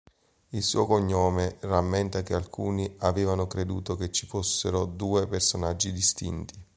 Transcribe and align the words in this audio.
Il 0.49 0.63
suo 0.63 0.87
cognome 0.87 1.57
rammenta 1.59 2.23
che 2.23 2.33
alcuni 2.33 2.91
avevano 3.01 3.45
creduto 3.45 3.95
che 3.95 4.11
ci 4.11 4.25
fossero 4.25 4.85
due 4.85 5.27
personaggi 5.27 5.91
distinti. 5.93 6.55